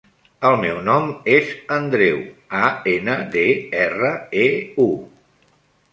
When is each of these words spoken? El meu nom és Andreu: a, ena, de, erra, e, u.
El 0.47 0.55
meu 0.61 0.79
nom 0.87 1.11
és 1.33 1.51
Andreu: 1.75 2.17
a, 2.61 2.71
ena, 2.95 3.19
de, 3.37 3.47
erra, 3.85 4.11
e, 4.47 4.51
u. 4.87 4.91